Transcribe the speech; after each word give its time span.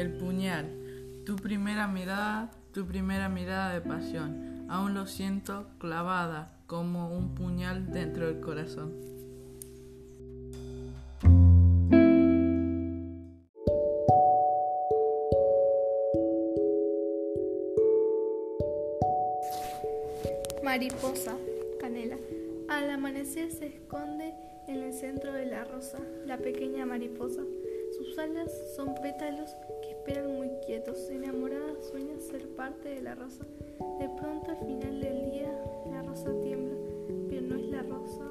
el 0.00 0.12
puñal, 0.12 0.66
tu 1.26 1.36
primera 1.36 1.86
mirada, 1.86 2.50
tu 2.72 2.86
primera 2.86 3.28
mirada 3.28 3.74
de 3.74 3.80
pasión, 3.82 4.66
aún 4.68 4.94
lo 4.94 5.06
siento 5.06 5.66
clavada 5.78 6.56
como 6.66 7.14
un 7.14 7.34
puñal 7.34 7.92
dentro 7.92 8.26
del 8.26 8.40
corazón. 8.40 8.92
Mariposa, 20.62 21.36
canela. 21.80 22.16
Al 22.68 22.90
amanecer 22.90 23.50
se 23.50 23.66
esconde 23.66 24.32
en 24.68 24.82
el 24.82 24.92
centro 24.94 25.32
de 25.32 25.46
la 25.46 25.64
rosa, 25.64 25.98
la 26.26 26.38
pequeña 26.38 26.86
mariposa. 26.86 27.42
Sus 27.98 28.16
alas 28.18 28.52
son 28.76 28.94
pétalos 29.02 29.50
que 29.82 29.89
esperan 30.00 30.34
muy 30.34 30.48
quietos. 30.64 31.10
Enamorada 31.10 31.74
sueña 31.90 32.18
ser 32.18 32.48
parte 32.56 32.88
de 32.88 33.02
la 33.02 33.14
rosa. 33.14 33.44
De 33.98 34.08
pronto 34.08 34.50
al 34.50 34.56
final 34.56 34.98
del 34.98 35.30
día 35.30 35.52
la 35.90 36.02
rosa 36.02 36.32
tiembla, 36.40 36.74
pero 37.28 37.42
no 37.42 37.56
es 37.56 37.68
la 37.68 37.82
rosa. 37.82 38.24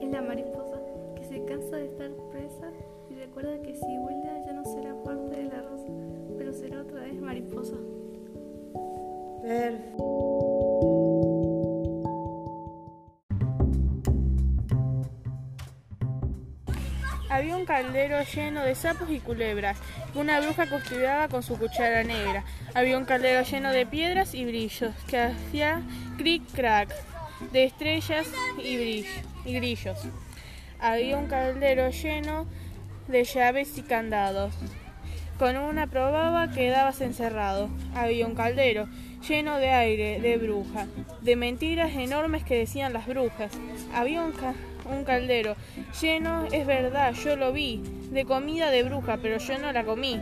Es 0.00 0.10
la 0.10 0.22
mariposa 0.22 0.80
que 1.16 1.24
se 1.24 1.44
cansa 1.44 1.76
de 1.76 1.84
estar 1.84 2.10
presa 2.30 2.72
y 3.10 3.14
recuerda 3.14 3.60
que 3.60 3.74
si 3.74 3.98
vuela 3.98 4.42
ya 4.46 4.54
no 4.54 4.64
será 4.64 4.94
parte 5.02 5.36
de 5.36 5.44
la 5.44 5.60
rosa, 5.60 5.88
pero 6.38 6.54
será 6.54 6.80
otra 6.80 7.00
vez 7.02 7.20
mariposa. 7.20 7.76
Había 17.28 17.56
un 17.56 17.64
caldero 17.64 18.22
lleno 18.22 18.62
de 18.62 18.74
sapos 18.76 19.10
y 19.10 19.18
culebras, 19.18 19.76
una 20.14 20.40
bruja 20.40 20.68
costuraba 20.68 21.28
con 21.28 21.42
su 21.42 21.58
cuchara 21.58 22.04
negra. 22.04 22.44
Había 22.74 22.96
un 22.96 23.04
caldero 23.04 23.42
lleno 23.42 23.72
de 23.72 23.84
piedras 23.84 24.34
y 24.34 24.44
brillos, 24.44 24.92
que 25.08 25.18
hacía 25.18 25.82
cric-crac, 26.18 26.94
de 27.52 27.64
estrellas 27.64 28.28
y, 28.58 29.04
y 29.44 29.52
grillos. 29.54 29.98
Había 30.78 31.18
un 31.18 31.26
caldero 31.26 31.90
lleno 31.90 32.46
de 33.08 33.24
llaves 33.24 33.76
y 33.76 33.82
candados. 33.82 34.54
Con 35.38 35.56
una 35.56 35.88
probaba 35.88 36.50
quedabas 36.50 37.00
encerrado. 37.00 37.68
Había 37.94 38.26
un 38.26 38.34
caldero 38.34 38.88
lleno 39.28 39.58
de 39.58 39.70
aire, 39.70 40.20
de 40.20 40.38
bruja, 40.38 40.86
de 41.20 41.36
mentiras 41.36 41.92
enormes 41.92 42.44
que 42.44 42.56
decían 42.56 42.92
las 42.92 43.06
brujas. 43.06 43.52
Había 43.92 44.22
un, 44.22 44.32
un 44.86 45.04
caldero 45.04 45.56
lleno, 46.00 46.46
es 46.52 46.66
verdad, 46.66 47.12
yo 47.12 47.36
lo 47.36 47.52
vi, 47.52 47.82
de 48.10 48.24
comida 48.24 48.70
de 48.70 48.82
bruja, 48.82 49.18
pero 49.20 49.38
yo 49.38 49.58
no 49.58 49.72
la 49.72 49.84
comí. 49.84 50.20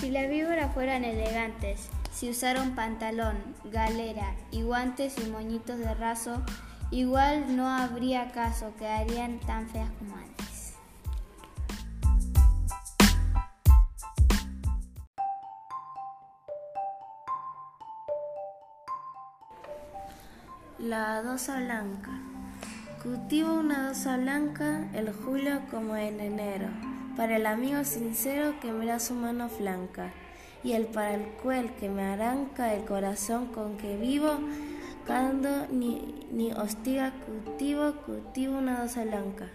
Si 0.00 0.10
las 0.10 0.28
víboras 0.28 0.72
fueran 0.72 1.04
elegantes, 1.04 1.88
si 2.12 2.30
usaran 2.30 2.74
pantalón, 2.74 3.36
galera 3.64 4.34
y 4.50 4.62
guantes 4.62 5.16
y 5.18 5.30
moñitos 5.30 5.78
de 5.78 5.94
raso, 5.94 6.42
igual 6.90 7.56
no 7.56 7.68
habría 7.68 8.30
caso, 8.32 8.72
quedarían 8.78 9.38
tan 9.40 9.68
feas 9.68 9.90
como 9.98 10.16
antes. 10.16 10.47
La 20.78 21.22
dosa 21.22 21.58
blanca. 21.58 22.12
Cultivo 23.02 23.52
una 23.52 23.88
dosa 23.88 24.16
blanca 24.16 24.88
el 24.94 25.12
julio 25.12 25.62
como 25.72 25.96
en 25.96 26.20
enero, 26.20 26.68
para 27.16 27.34
el 27.34 27.46
amigo 27.46 27.82
sincero 27.82 28.54
que 28.60 28.70
me 28.70 28.86
da 28.86 29.00
su 29.00 29.14
mano 29.14 29.48
flanca, 29.48 30.12
y 30.62 30.74
el 30.74 30.86
para 30.86 31.14
el 31.14 31.24
cual 31.42 31.74
que 31.80 31.88
me 31.88 32.04
arranca 32.04 32.74
el 32.74 32.84
corazón 32.84 33.46
con 33.46 33.76
que 33.76 33.96
vivo, 33.96 34.38
cuando 35.04 35.66
ni, 35.66 36.24
ni 36.30 36.52
hostiga 36.52 37.12
cultivo, 37.26 37.94
cultivo 38.06 38.56
una 38.56 38.82
dosa 38.82 39.02
blanca. 39.02 39.48